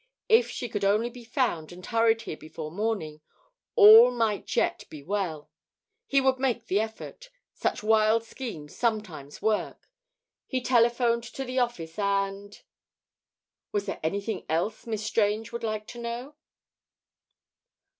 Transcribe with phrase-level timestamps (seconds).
[0.29, 3.21] If she could only be found and hurried here before morning,
[3.75, 5.51] all might yet be well.
[6.07, 7.29] He would make the effort.
[7.53, 9.87] Such wild schemes sometimes work.
[10.47, 12.63] He telephoned to the office and
[13.71, 16.35] Was there anything else Miss Strange would like to know?